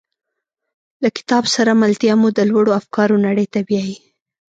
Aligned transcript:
له 1.01 1.09
کتاب 1.17 1.43
سره 1.55 1.71
ملتیا 1.81 2.13
مو 2.21 2.29
د 2.37 2.39
لوړو 2.49 2.71
افکارو 2.79 3.15
نړۍ 3.27 3.45
ته 3.53 3.59
بیایي. 3.67 3.95